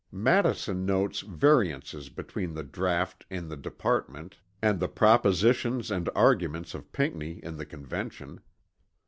Madison 0.11 0.83
notes 0.83 1.19
"variances" 1.21 2.09
between 2.09 2.55
the 2.55 2.63
draught 2.63 3.23
in 3.29 3.49
the 3.49 3.55
Department 3.55 4.39
and 4.59 4.79
the 4.79 4.87
propositions 4.87 5.91
and 5.91 6.09
arguments 6.15 6.73
of 6.73 6.91
Pinckney 6.91 7.33
in 7.43 7.55
the 7.57 7.67
Convention. 7.67 8.39